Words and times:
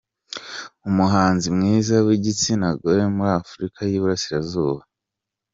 Umuhanzi 0.89 1.47
mwiza 1.55 1.95
w’igitsina 2.05 2.67
gore 2.79 3.03
muri 3.15 3.31
Afurika 3.41 3.79
y’Iburasirazuba. 3.89 4.81